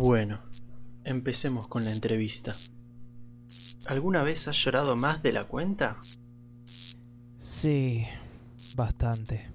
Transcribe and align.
Bueno, 0.00 0.40
empecemos 1.02 1.66
con 1.66 1.84
la 1.84 1.90
entrevista. 1.90 2.54
¿Alguna 3.86 4.22
vez 4.22 4.46
has 4.46 4.56
llorado 4.56 4.94
más 4.94 5.24
de 5.24 5.32
la 5.32 5.42
cuenta? 5.42 5.98
Sí, 7.36 8.06
bastante. 8.76 9.50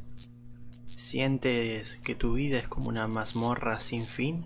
¿Sientes 0.85 1.95
que 2.03 2.15
tu 2.15 2.33
vida 2.33 2.57
es 2.57 2.67
como 2.67 2.89
una 2.89 3.07
mazmorra 3.07 3.79
sin 3.79 4.03
fin? 4.03 4.45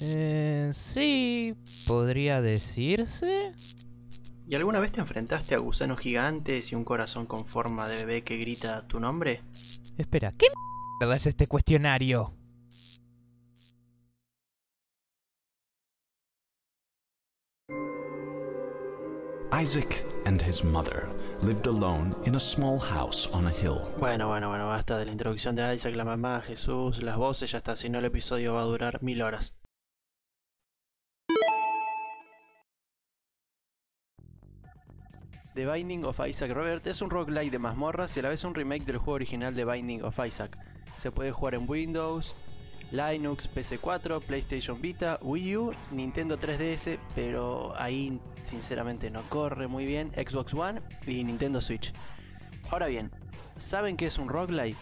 Eh, 0.00 0.70
sí, 0.72 1.54
podría 1.86 2.40
decirse. 2.40 3.52
¿Y 4.48 4.54
alguna 4.54 4.80
vez 4.80 4.92
te 4.92 5.02
enfrentaste 5.02 5.54
a 5.54 5.58
gusanos 5.58 6.00
gigantes 6.00 6.72
y 6.72 6.76
un 6.76 6.84
corazón 6.84 7.26
con 7.26 7.44
forma 7.44 7.86
de 7.88 8.06
bebé 8.06 8.24
que 8.24 8.38
grita 8.38 8.86
tu 8.88 9.00
nombre? 9.00 9.42
Espera, 9.98 10.32
¿qué 10.32 10.46
mierda 10.98 11.14
es 11.14 11.26
este 11.26 11.46
cuestionario? 11.46 12.32
Isaac 19.52 20.02
and 20.24 20.40
his 20.40 20.64
mother 20.64 21.06
lived 21.42 21.66
alone 21.66 22.16
in 22.24 22.36
a 22.36 22.40
small 22.40 22.78
house 22.78 23.28
on 23.34 23.46
a 23.46 23.50
hill. 23.50 23.86
Bueno, 23.98 24.28
bueno, 24.28 24.48
bueno, 24.48 24.68
basta 24.68 24.96
de 24.96 25.04
la 25.04 25.12
introducción 25.12 25.54
de 25.54 25.74
Isaac, 25.74 25.94
la 25.94 26.06
mamá, 26.06 26.40
Jesús, 26.40 27.02
las 27.02 27.18
voces, 27.18 27.52
ya 27.52 27.58
está, 27.58 27.76
si 27.76 27.90
no 27.90 27.98
el 27.98 28.06
episodio 28.06 28.54
va 28.54 28.62
a 28.62 28.64
durar 28.64 29.02
mil 29.02 29.20
horas. 29.20 29.54
The 35.54 35.66
Binding 35.66 36.06
of 36.06 36.18
Isaac 36.26 36.50
Robert 36.52 36.86
es 36.86 37.02
un 37.02 37.10
roguelike 37.10 37.50
de 37.50 37.58
mazmorras 37.58 38.16
y 38.16 38.20
a 38.20 38.22
la 38.22 38.30
vez 38.30 38.42
un 38.44 38.54
remake 38.54 38.86
del 38.86 38.96
juego 38.96 39.16
original 39.16 39.54
de 39.54 39.66
Binding 39.66 40.02
of 40.02 40.18
Isaac. 40.26 40.56
Se 40.94 41.10
puede 41.10 41.30
jugar 41.30 41.56
en 41.56 41.68
Windows, 41.68 42.34
Linux, 42.90 43.50
PC4, 43.54 44.22
PlayStation 44.22 44.80
Vita, 44.80 45.18
Wii 45.20 45.56
U, 45.58 45.72
Nintendo 45.90 46.38
3DS, 46.38 46.98
pero 47.14 47.74
ahí 47.76 48.18
sinceramente 48.42 49.10
no 49.10 49.22
corre 49.28 49.66
muy 49.66 49.86
bien, 49.86 50.10
Xbox 50.12 50.54
One 50.54 50.82
y 51.06 51.24
Nintendo 51.24 51.60
Switch. 51.60 51.92
Ahora 52.70 52.86
bien, 52.86 53.10
¿saben 53.56 53.96
qué 53.96 54.06
es 54.06 54.18
un 54.18 54.28
roguelike? 54.28 54.76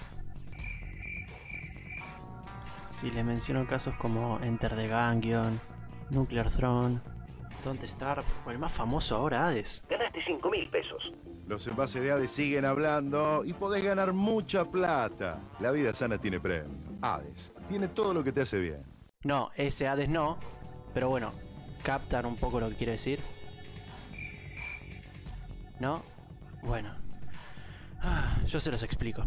Si 2.89 3.11
les 3.11 3.25
menciono 3.25 3.67
casos 3.67 3.95
como 3.95 4.41
Enter 4.43 4.75
the 4.75 4.89
Gungeon, 4.89 5.61
Nuclear 6.11 6.51
Throne, 6.51 7.01
Don't 7.65 7.83
Starve 7.85 8.25
o 8.47 8.51
el 8.51 8.59
más 8.59 8.73
famoso 8.73 9.17
ahora 9.17 9.47
Hades. 9.47 9.83
Ganaste 9.89 10.21
5 10.23 10.51
mil 10.51 10.69
pesos. 10.71 11.13
Los 11.47 11.67
envases 11.67 12.03
de 12.03 12.13
Hades 12.13 12.31
siguen 12.31 12.65
hablando 12.65 13.45
y 13.45 13.53
podés 13.53 13.83
ganar 13.83 14.13
mucha 14.13 14.65
plata. 14.65 15.41
La 15.61 15.71
vida 15.71 15.95
sana 15.95 16.19
tiene 16.19 16.41
premio. 16.41 16.71
Hades 17.01 17.53
tiene 17.69 17.89
todo 17.89 18.15
lo 18.15 18.25
que 18.25 18.33
te 18.33 18.43
hace 18.43 18.59
bien. 18.59 18.83
No, 19.23 19.51
ese 19.57 19.87
Hades 19.87 20.09
no, 20.09 20.39
pero 20.95 21.09
bueno, 21.09 21.33
captan 21.83 22.27
un 22.27 22.37
poco 22.37 22.61
lo 22.61 22.69
que 22.71 22.77
quiero 22.77 22.93
decir. 22.93 23.21
¿No? 25.81 26.03
Bueno. 26.63 26.95
Ah, 28.03 28.39
yo 28.45 28.61
se 28.61 28.71
los 28.71 28.83
explico. 28.83 29.25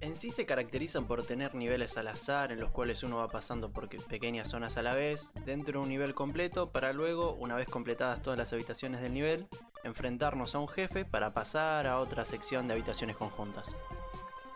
En 0.00 0.16
sí 0.16 0.30
se 0.30 0.46
caracterizan 0.46 1.06
por 1.06 1.26
tener 1.26 1.54
niveles 1.56 1.96
al 1.96 2.06
azar 2.06 2.52
en 2.52 2.60
los 2.60 2.70
cuales 2.70 3.02
uno 3.02 3.16
va 3.16 3.28
pasando 3.28 3.72
por 3.72 3.88
pequeñas 3.88 4.50
zonas 4.50 4.76
a 4.76 4.82
la 4.82 4.94
vez, 4.94 5.32
dentro 5.44 5.80
de 5.80 5.82
un 5.84 5.88
nivel 5.88 6.14
completo, 6.14 6.70
para 6.70 6.92
luego, 6.92 7.32
una 7.32 7.56
vez 7.56 7.68
completadas 7.68 8.22
todas 8.22 8.38
las 8.38 8.52
habitaciones 8.52 9.00
del 9.00 9.14
nivel, 9.14 9.48
enfrentarnos 9.82 10.54
a 10.54 10.58
un 10.58 10.68
jefe 10.68 11.04
para 11.04 11.32
pasar 11.34 11.88
a 11.88 11.98
otra 11.98 12.24
sección 12.24 12.68
de 12.68 12.74
habitaciones 12.74 13.16
conjuntas. 13.16 13.74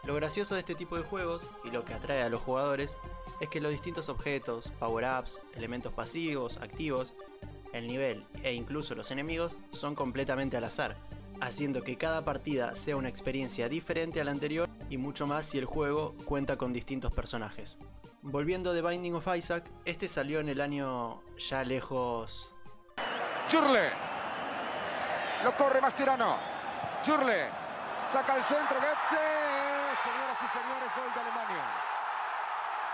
Lo 0.08 0.14
gracioso 0.14 0.54
de 0.54 0.60
este 0.60 0.74
tipo 0.74 0.96
de 0.96 1.02
juegos, 1.02 1.46
y 1.64 1.70
lo 1.70 1.84
que 1.84 1.92
atrae 1.92 2.22
a 2.22 2.30
los 2.30 2.40
jugadores, 2.40 2.96
es 3.40 3.50
que 3.50 3.60
los 3.60 3.70
distintos 3.70 4.08
objetos, 4.08 4.72
power-ups, 4.78 5.38
elementos 5.54 5.92
pasivos, 5.92 6.56
activos, 6.62 7.12
el 7.74 7.86
nivel 7.86 8.24
e 8.42 8.54
incluso 8.54 8.94
los 8.94 9.10
enemigos 9.10 9.52
son 9.70 9.94
completamente 9.94 10.56
al 10.56 10.64
azar, 10.64 10.96
haciendo 11.42 11.82
que 11.82 11.98
cada 11.98 12.24
partida 12.24 12.74
sea 12.74 12.96
una 12.96 13.10
experiencia 13.10 13.68
diferente 13.68 14.18
a 14.18 14.24
la 14.24 14.30
anterior 14.30 14.66
y 14.88 14.96
mucho 14.96 15.26
más 15.26 15.44
si 15.44 15.58
el 15.58 15.66
juego 15.66 16.14
cuenta 16.24 16.56
con 16.56 16.72
distintos 16.72 17.12
personajes. 17.12 17.76
Volviendo 18.22 18.72
de 18.72 18.80
Binding 18.80 19.16
of 19.16 19.28
Isaac, 19.36 19.70
este 19.84 20.08
salió 20.08 20.40
en 20.40 20.48
el 20.48 20.62
año 20.62 21.20
ya 21.36 21.64
lejos. 21.64 22.54
Jurle. 23.52 23.90
Lo 25.44 25.54
corre 25.54 25.82
Mascherano. 25.82 26.38
Jurle. 27.04 27.50
Saca 28.10 28.38
el 28.38 28.42
centro 28.42 28.80
Getze. 28.80 29.77
Señoras 30.02 30.38
y 30.42 30.48
señores, 30.48 30.90
gol 30.96 31.14
de 31.14 31.20
Alemania. 31.20 31.64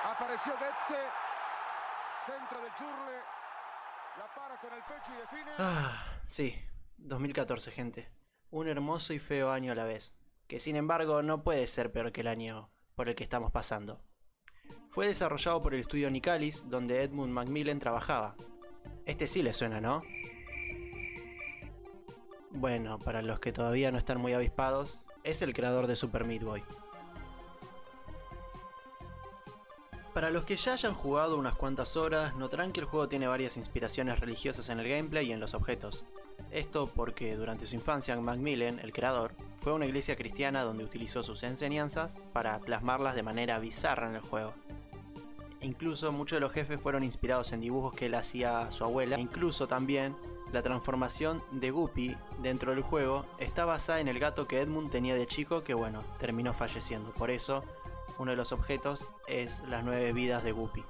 Apareció 0.04 0.52
Getze. 0.52 1.00
Centro 2.24 2.60
de 2.62 2.70
Jurle. 2.70 3.20
La 4.18 4.34
para 4.34 4.60
con 4.60 4.72
el 4.72 4.82
pecho 4.84 5.12
y 5.12 5.16
define. 5.16 5.50
Ah, 5.58 6.04
sí. 6.26 6.58
2014, 6.98 7.70
gente. 7.70 8.10
Un 8.50 8.68
hermoso 8.68 9.12
y 9.12 9.18
feo 9.18 9.50
año 9.50 9.72
a 9.72 9.74
la 9.74 9.84
vez 9.84 10.14
que 10.46 10.60
sin 10.60 10.76
embargo 10.76 11.22
no 11.22 11.42
puede 11.42 11.66
ser 11.66 11.92
peor 11.92 12.12
que 12.12 12.20
el 12.20 12.28
año 12.28 12.70
por 12.94 13.08
el 13.08 13.14
que 13.14 13.24
estamos 13.24 13.50
pasando. 13.50 14.02
Fue 14.90 15.06
desarrollado 15.06 15.60
por 15.62 15.74
el 15.74 15.80
estudio 15.80 16.10
Nicalis, 16.10 16.68
donde 16.68 17.02
Edmund 17.02 17.32
Macmillan 17.32 17.80
trabajaba. 17.80 18.36
Este 19.06 19.26
sí 19.26 19.42
le 19.42 19.52
suena, 19.52 19.80
¿no? 19.80 20.02
Bueno, 22.50 22.98
para 23.00 23.20
los 23.22 23.40
que 23.40 23.52
todavía 23.52 23.90
no 23.90 23.98
están 23.98 24.20
muy 24.20 24.32
avispados, 24.32 25.08
es 25.24 25.42
el 25.42 25.54
creador 25.54 25.88
de 25.88 25.96
Super 25.96 26.24
Meat 26.24 26.44
Boy. 26.44 26.64
Para 30.14 30.30
los 30.30 30.44
que 30.44 30.56
ya 30.56 30.74
hayan 30.74 30.94
jugado 30.94 31.36
unas 31.36 31.56
cuantas 31.56 31.96
horas, 31.96 32.36
notarán 32.36 32.70
que 32.70 32.78
el 32.78 32.86
juego 32.86 33.08
tiene 33.08 33.26
varias 33.26 33.56
inspiraciones 33.56 34.20
religiosas 34.20 34.68
en 34.68 34.78
el 34.78 34.88
gameplay 34.88 35.26
y 35.26 35.32
en 35.32 35.40
los 35.40 35.54
objetos. 35.54 36.04
Esto 36.52 36.86
porque 36.86 37.34
durante 37.34 37.66
su 37.66 37.74
infancia 37.74 38.14
Macmillan, 38.14 38.78
el 38.78 38.92
creador, 38.92 39.34
fue 39.54 39.72
a 39.72 39.74
una 39.74 39.86
iglesia 39.86 40.14
cristiana 40.14 40.62
donde 40.62 40.84
utilizó 40.84 41.24
sus 41.24 41.42
enseñanzas 41.42 42.16
para 42.32 42.60
plasmarlas 42.60 43.16
de 43.16 43.24
manera 43.24 43.58
bizarra 43.58 44.08
en 44.08 44.14
el 44.14 44.20
juego. 44.20 44.54
Incluso 45.60 46.12
muchos 46.12 46.36
de 46.36 46.40
los 46.42 46.52
jefes 46.52 46.80
fueron 46.80 47.02
inspirados 47.02 47.50
en 47.50 47.60
dibujos 47.60 47.92
que 47.92 48.06
él 48.06 48.14
hacía 48.14 48.60
a 48.60 48.70
su 48.70 48.84
abuela, 48.84 49.18
incluso 49.18 49.66
también 49.66 50.14
la 50.52 50.62
transformación 50.62 51.42
de 51.50 51.72
Guppy 51.72 52.16
dentro 52.40 52.70
del 52.70 52.82
juego 52.82 53.26
está 53.40 53.64
basada 53.64 53.98
en 53.98 54.06
el 54.06 54.20
gato 54.20 54.46
que 54.46 54.60
Edmund 54.60 54.92
tenía 54.92 55.16
de 55.16 55.26
chico 55.26 55.64
que 55.64 55.74
bueno, 55.74 56.04
terminó 56.20 56.52
falleciendo. 56.52 57.10
Por 57.10 57.32
eso, 57.32 57.64
uno 58.18 58.30
de 58.30 58.36
los 58.36 58.52
objetos 58.52 59.08
es 59.26 59.62
las 59.68 59.84
nueve 59.84 60.12
vidas 60.12 60.44
de 60.44 60.52
Guppy. 60.52 60.84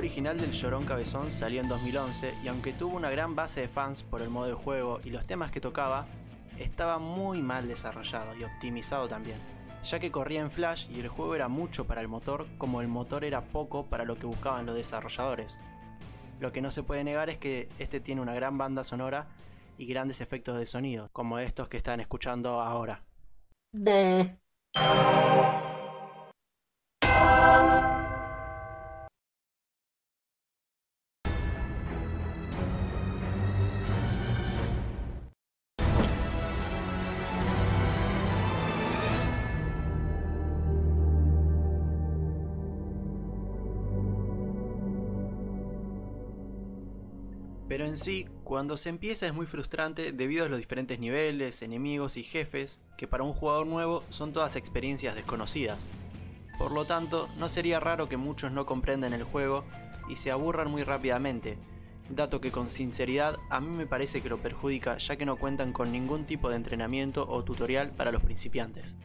Original 0.00 0.40
del 0.40 0.52
Llorón 0.52 0.86
Cabezón 0.86 1.30
salió 1.30 1.60
en 1.60 1.68
2011 1.68 2.32
y 2.42 2.48
aunque 2.48 2.72
tuvo 2.72 2.96
una 2.96 3.10
gran 3.10 3.34
base 3.34 3.60
de 3.60 3.68
fans 3.68 4.02
por 4.02 4.22
el 4.22 4.30
modo 4.30 4.46
de 4.46 4.54
juego 4.54 4.98
y 5.04 5.10
los 5.10 5.26
temas 5.26 5.50
que 5.50 5.60
tocaba, 5.60 6.06
estaba 6.58 6.98
muy 6.98 7.42
mal 7.42 7.68
desarrollado 7.68 8.34
y 8.34 8.44
optimizado 8.44 9.08
también, 9.08 9.36
ya 9.82 9.98
que 9.98 10.10
corría 10.10 10.40
en 10.40 10.50
Flash 10.50 10.86
y 10.90 11.00
el 11.00 11.08
juego 11.08 11.34
era 11.34 11.48
mucho 11.48 11.86
para 11.86 12.00
el 12.00 12.08
motor 12.08 12.46
como 12.56 12.80
el 12.80 12.88
motor 12.88 13.24
era 13.24 13.42
poco 13.44 13.90
para 13.90 14.06
lo 14.06 14.18
que 14.18 14.24
buscaban 14.24 14.64
los 14.64 14.74
desarrolladores. 14.74 15.60
Lo 16.38 16.50
que 16.50 16.62
no 16.62 16.70
se 16.70 16.82
puede 16.82 17.04
negar 17.04 17.28
es 17.28 17.36
que 17.36 17.68
este 17.78 18.00
tiene 18.00 18.22
una 18.22 18.32
gran 18.32 18.56
banda 18.56 18.84
sonora 18.84 19.28
y 19.76 19.84
grandes 19.84 20.22
efectos 20.22 20.58
de 20.58 20.64
sonido, 20.64 21.10
como 21.12 21.38
estos 21.38 21.68
que 21.68 21.76
están 21.76 22.00
escuchando 22.00 22.58
ahora. 22.62 23.04
Pero 47.70 47.86
en 47.86 47.96
sí, 47.96 48.26
cuando 48.42 48.76
se 48.76 48.88
empieza 48.88 49.28
es 49.28 49.32
muy 49.32 49.46
frustrante 49.46 50.10
debido 50.10 50.44
a 50.44 50.48
los 50.48 50.58
diferentes 50.58 50.98
niveles, 50.98 51.62
enemigos 51.62 52.16
y 52.16 52.24
jefes, 52.24 52.80
que 52.98 53.06
para 53.06 53.22
un 53.22 53.32
jugador 53.32 53.64
nuevo 53.64 54.02
son 54.08 54.32
todas 54.32 54.56
experiencias 54.56 55.14
desconocidas. 55.14 55.88
Por 56.58 56.72
lo 56.72 56.84
tanto, 56.84 57.28
no 57.38 57.48
sería 57.48 57.78
raro 57.78 58.08
que 58.08 58.16
muchos 58.16 58.50
no 58.50 58.66
comprendan 58.66 59.12
el 59.12 59.22
juego 59.22 59.64
y 60.08 60.16
se 60.16 60.32
aburran 60.32 60.68
muy 60.68 60.82
rápidamente, 60.82 61.58
dato 62.08 62.40
que 62.40 62.50
con 62.50 62.66
sinceridad 62.66 63.36
a 63.50 63.60
mí 63.60 63.68
me 63.68 63.86
parece 63.86 64.20
que 64.20 64.30
lo 64.30 64.42
perjudica 64.42 64.96
ya 64.98 65.14
que 65.14 65.24
no 65.24 65.36
cuentan 65.36 65.72
con 65.72 65.92
ningún 65.92 66.26
tipo 66.26 66.50
de 66.50 66.56
entrenamiento 66.56 67.24
o 67.28 67.44
tutorial 67.44 67.92
para 67.92 68.10
los 68.10 68.24
principiantes. 68.24 68.96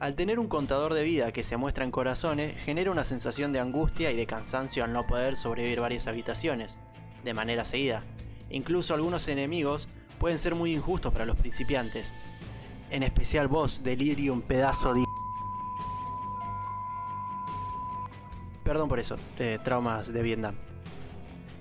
Al 0.00 0.14
tener 0.14 0.38
un 0.38 0.46
contador 0.46 0.94
de 0.94 1.02
vida 1.02 1.32
que 1.32 1.42
se 1.42 1.56
muestra 1.56 1.84
en 1.84 1.90
corazones, 1.90 2.60
genera 2.62 2.92
una 2.92 3.04
sensación 3.04 3.52
de 3.52 3.58
angustia 3.58 4.12
y 4.12 4.16
de 4.16 4.26
cansancio 4.26 4.84
al 4.84 4.92
no 4.92 5.08
poder 5.08 5.36
sobrevivir 5.36 5.80
varias 5.80 6.06
habitaciones, 6.06 6.78
de 7.24 7.34
manera 7.34 7.64
seguida. 7.64 8.04
Incluso 8.48 8.94
algunos 8.94 9.26
enemigos 9.26 9.88
pueden 10.20 10.38
ser 10.38 10.54
muy 10.54 10.72
injustos 10.72 11.12
para 11.12 11.26
los 11.26 11.36
principiantes. 11.36 12.14
En 12.90 13.02
especial 13.02 13.48
vos, 13.48 13.82
Delirium, 13.82 14.40
pedazo 14.40 14.94
de... 14.94 15.04
Perdón 18.62 18.88
por 18.88 19.00
eso, 19.00 19.16
de 19.36 19.58
traumas 19.58 20.12
de 20.12 20.22
Vietnam. 20.22 20.54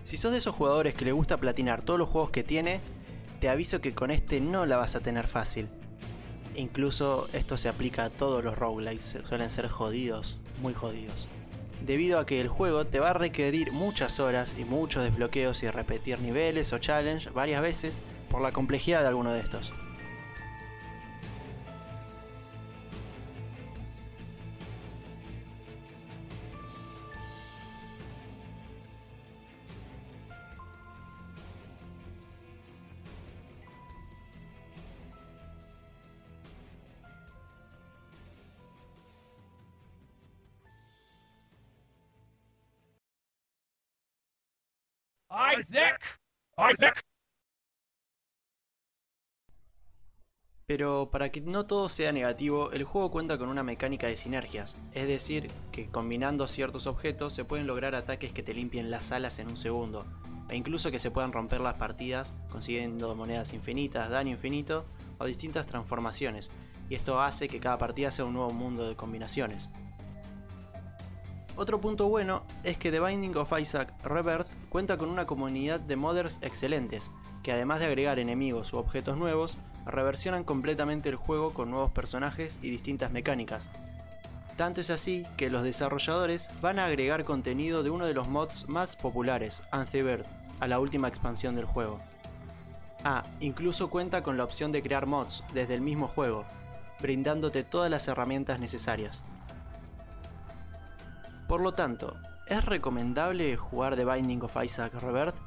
Si 0.03 0.15
sos 0.15 0.31
de 0.31 0.37
esos 0.37 0.53
jugadores 0.53 0.93
que 0.93 1.05
le 1.05 1.11
gusta 1.11 1.37
platinar 1.37 1.81
todos 1.81 1.99
los 1.99 2.09
juegos 2.09 2.29
que 2.29 2.43
tiene, 2.43 2.81
te 3.39 3.49
aviso 3.49 3.81
que 3.81 3.95
con 3.95 4.11
este 4.11 4.41
no 4.41 4.67
la 4.67 4.77
vas 4.77 4.95
a 4.95 4.99
tener 4.99 5.27
fácil. 5.27 5.69
Incluso 6.55 7.27
esto 7.33 7.57
se 7.57 7.69
aplica 7.69 8.05
a 8.05 8.09
todos 8.09 8.43
los 8.43 8.57
roguelikes, 8.57 9.17
suelen 9.27 9.49
ser 9.49 9.67
jodidos, 9.67 10.39
muy 10.61 10.73
jodidos. 10.73 11.27
Debido 11.85 12.19
a 12.19 12.25
que 12.25 12.41
el 12.41 12.47
juego 12.47 12.85
te 12.85 12.99
va 12.99 13.11
a 13.11 13.13
requerir 13.13 13.71
muchas 13.71 14.19
horas 14.19 14.55
y 14.57 14.65
muchos 14.65 15.03
desbloqueos 15.03 15.61
y 15.63 15.69
repetir 15.69 16.19
niveles 16.19 16.73
o 16.73 16.79
challenge 16.79 17.29
varias 17.29 17.61
veces 17.61 18.03
por 18.29 18.41
la 18.41 18.51
complejidad 18.51 19.01
de 19.01 19.07
alguno 19.07 19.31
de 19.31 19.41
estos. 19.41 19.71
Isaac! 45.29 45.99
Isaac! 46.71 47.01
Pero 50.65 51.09
para 51.11 51.31
que 51.31 51.41
no 51.41 51.65
todo 51.65 51.87
sea 51.89 52.11
negativo, 52.11 52.71
el 52.71 52.83
juego 52.83 53.11
cuenta 53.11 53.37
con 53.37 53.49
una 53.49 53.63
mecánica 53.63 54.07
de 54.07 54.17
sinergias, 54.17 54.77
es 54.93 55.07
decir, 55.07 55.49
que 55.71 55.89
combinando 55.89 56.47
ciertos 56.47 56.87
objetos 56.87 57.33
se 57.33 57.45
pueden 57.45 57.67
lograr 57.67 57.95
ataques 57.95 58.33
que 58.33 58.43
te 58.43 58.53
limpien 58.53 58.91
las 58.91 59.11
alas 59.11 59.39
en 59.39 59.47
un 59.47 59.57
segundo, 59.57 60.05
e 60.49 60.57
incluso 60.57 60.91
que 60.91 60.99
se 60.99 61.11
puedan 61.11 61.31
romper 61.31 61.61
las 61.61 61.75
partidas 61.75 62.33
consiguiendo 62.49 63.15
monedas 63.15 63.53
infinitas, 63.53 64.09
daño 64.09 64.31
infinito 64.31 64.85
o 65.19 65.25
distintas 65.25 65.65
transformaciones, 65.65 66.51
y 66.89 66.95
esto 66.95 67.21
hace 67.21 67.47
que 67.47 67.61
cada 67.61 67.77
partida 67.77 68.11
sea 68.11 68.25
un 68.25 68.33
nuevo 68.33 68.51
mundo 68.51 68.89
de 68.89 68.95
combinaciones. 68.97 69.69
Otro 71.57 71.81
punto 71.81 72.07
bueno 72.07 72.43
es 72.63 72.77
que 72.77 72.91
The 72.91 72.99
Binding 72.99 73.35
of 73.35 73.51
Isaac 73.59 73.91
Rebirth 74.03 74.47
cuenta 74.69 74.95
con 74.95 75.09
una 75.09 75.25
comunidad 75.25 75.79
de 75.79 75.95
modders 75.95 76.37
excelentes, 76.43 77.09
que 77.41 77.51
además 77.51 77.79
de 77.79 77.87
agregar 77.87 78.19
enemigos 78.19 78.73
u 78.73 78.77
objetos 78.77 79.17
nuevos, 79.17 79.57
reversionan 79.83 80.43
completamente 80.43 81.09
el 81.09 81.15
juego 81.15 81.55
con 81.55 81.71
nuevos 81.71 81.89
personajes 81.89 82.59
y 82.61 82.69
distintas 82.69 83.11
mecánicas. 83.11 83.71
Tanto 84.55 84.81
es 84.81 84.91
así 84.91 85.25
que 85.35 85.49
los 85.49 85.63
desarrolladores 85.63 86.51
van 86.61 86.77
a 86.77 86.85
agregar 86.85 87.23
contenido 87.23 87.81
de 87.81 87.89
uno 87.89 88.05
de 88.05 88.13
los 88.13 88.27
mods 88.27 88.69
más 88.69 88.95
populares, 88.95 89.63
Anthebird, 89.71 90.27
a 90.59 90.67
la 90.67 90.79
última 90.79 91.07
expansión 91.07 91.55
del 91.55 91.65
juego. 91.65 91.97
Ah, 93.03 93.23
incluso 93.39 93.89
cuenta 93.89 94.21
con 94.21 94.37
la 94.37 94.43
opción 94.43 94.71
de 94.71 94.83
crear 94.83 95.07
mods 95.07 95.43
desde 95.55 95.73
el 95.73 95.81
mismo 95.81 96.07
juego, 96.07 96.45
brindándote 96.99 97.63
todas 97.63 97.89
las 97.89 98.07
herramientas 98.07 98.59
necesarias. 98.59 99.23
Por 101.47 101.61
lo 101.61 101.73
tanto, 101.73 102.17
¿es 102.47 102.65
recomendable 102.65 103.55
jugar 103.55 103.95
The 103.95 104.03
Binding 104.03 104.43
of 104.43 104.57
Isaac 104.61 104.93
Rebirth? 104.95 105.37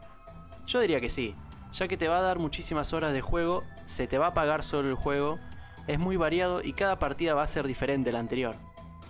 Yo 0.67 0.81
diría 0.81 0.99
que 1.01 1.11
sí, 1.11 1.35
ya 1.73 1.89
que 1.89 1.99
te 1.99 2.09
va 2.09 2.19
a 2.19 2.23
dar 2.23 2.39
muchísimas 2.39 2.95
horas 2.95 3.13
de 3.13 3.21
juego, 3.21 3.65
se 3.85 4.07
te 4.07 4.17
va 4.17 4.29
a 4.29 4.35
pagar 4.35 4.65
solo 4.65 4.89
el 4.89 4.95
juego, 4.95 5.39
es 5.87 5.99
muy 5.99 6.17
variado 6.17 6.63
y 6.63 6.73
cada 6.73 6.99
partida 6.99 7.35
va 7.35 7.43
a 7.43 7.47
ser 7.47 7.67
diferente 7.67 8.09
a 8.09 8.13
la 8.15 8.21
anterior. 8.21 8.57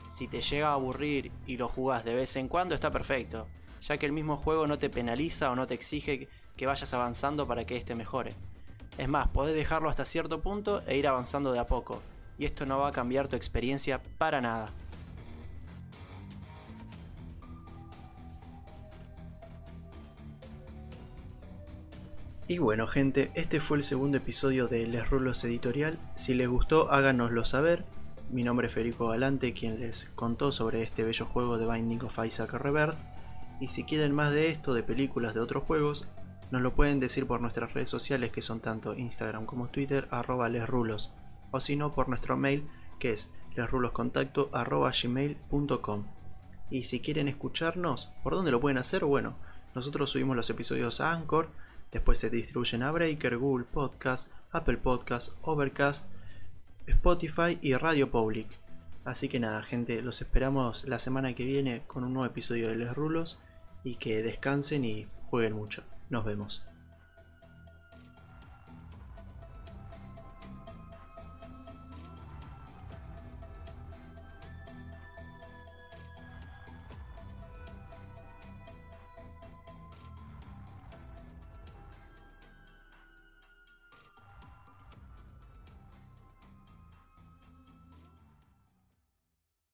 Si 0.07 0.27
te 0.27 0.43
llega 0.43 0.71
a 0.71 0.73
aburrir 0.73 1.31
y 1.47 1.59
lo 1.59 1.69
jugás 1.69 2.05
de 2.05 2.15
vez 2.15 2.35
en 2.35 2.49
cuando 2.49 2.75
está 2.75 2.91
perfecto, 2.91 3.47
ya 3.83 3.97
que 3.97 4.07
el 4.07 4.13
mismo 4.13 4.37
juego 4.37 4.67
no 4.67 4.79
te 4.81 4.91
penaliza 4.91 5.53
o 5.53 5.55
no 5.55 5.69
te 5.69 5.75
exige 5.75 6.29
que 6.57 6.67
vayas 6.67 6.93
avanzando 6.93 7.47
para 7.47 7.65
que 7.65 7.77
este 7.77 7.95
mejore. 7.95 8.35
Es 8.99 9.09
más, 9.09 9.29
podés 9.29 9.55
dejarlo 9.55 9.89
hasta 9.89 10.05
cierto 10.05 10.41
punto 10.43 10.83
e 10.89 10.97
ir 10.97 11.07
avanzando 11.07 11.53
de 11.53 11.61
a 11.61 11.69
poco, 11.69 12.03
y 12.37 12.47
esto 12.47 12.67
no 12.67 12.81
va 12.81 12.89
a 12.89 12.93
cambiar 12.93 13.29
tu 13.29 13.37
experiencia 13.37 14.03
para 14.19 14.41
nada. 14.41 14.73
Y 22.51 22.59
bueno 22.59 22.89
gente, 22.89 23.31
este 23.37 23.61
fue 23.61 23.77
el 23.77 23.85
segundo 23.85 24.17
episodio 24.17 24.67
de 24.67 24.85
Les 24.89 25.09
Rulos 25.09 25.45
Editorial. 25.45 26.01
Si 26.17 26.35
les 26.35 26.49
gustó 26.49 26.91
háganoslo 26.91 27.45
saber. 27.45 27.85
Mi 28.29 28.43
nombre 28.43 28.67
es 28.67 28.75
Federico 28.75 29.07
Galante, 29.07 29.53
quien 29.53 29.79
les 29.79 30.07
contó 30.17 30.51
sobre 30.51 30.83
este 30.83 31.05
bello 31.05 31.27
juego 31.27 31.59
de 31.59 31.73
Binding 31.73 32.03
of 32.03 32.19
Isaac 32.27 32.55
Rebirth. 32.55 32.99
Y 33.61 33.69
si 33.69 33.85
quieren 33.85 34.13
más 34.13 34.33
de 34.33 34.49
esto, 34.49 34.75
de 34.75 34.83
películas 34.83 35.33
de 35.33 35.39
otros 35.39 35.63
juegos, 35.63 36.09
nos 36.51 36.61
lo 36.61 36.75
pueden 36.75 36.99
decir 36.99 37.25
por 37.25 37.41
nuestras 37.41 37.73
redes 37.73 37.89
sociales 37.89 38.33
que 38.33 38.43
son 38.43 38.59
tanto 38.59 38.97
Instagram 38.97 39.47
como 39.47 39.69
Twitter, 39.69 40.09
arroba 40.11 40.49
lesrulos. 40.49 41.13
O 41.53 41.61
si 41.61 41.77
no, 41.77 41.95
por 41.95 42.09
nuestro 42.09 42.37
mail 42.37 42.67
que 42.99 43.13
es 43.13 43.31
lesruloscontacto 43.55 44.51
arroba 44.53 44.91
gmail.com. 44.91 46.05
Y 46.69 46.83
si 46.83 46.99
quieren 46.99 47.29
escucharnos, 47.29 48.11
¿por 48.25 48.35
dónde 48.35 48.51
lo 48.51 48.61
pueden 48.61 48.79
hacer? 48.79 49.05
Bueno, 49.05 49.37
nosotros 49.73 50.11
subimos 50.11 50.35
los 50.35 50.51
episodios 50.51 51.01
a 51.01 51.13
Anchor 51.13 51.53
Después 51.93 52.19
se 52.19 52.31
distribuyen 52.31 52.83
a 52.83 52.93
Breaker, 52.93 53.37
Google 53.37 53.65
Podcast, 53.65 54.31
Apple 54.53 54.77
Podcast, 54.77 55.33
Overcast, 55.43 56.09
Spotify 56.87 57.59
y 57.61 57.75
Radio 57.75 58.11
Public. 58.11 58.49
Así 59.05 59.29
que 59.29 59.41
nada, 59.41 59.63
gente, 59.63 60.03
los 60.03 60.21
esperamos 60.21 60.85
la 60.85 60.99
semana 60.99 61.35
que 61.35 61.45
viene 61.45 61.83
con 61.87 62.05
un 62.05 62.13
nuevo 62.13 62.27
episodio 62.27 62.69
de 62.69 62.77
Les 62.77 62.95
Rulos 62.95 63.39
y 63.83 63.97
que 63.97 64.23
descansen 64.23 64.85
y 64.85 65.09
jueguen 65.27 65.55
mucho. 65.55 65.83
Nos 66.11 66.25
vemos. 66.25 66.70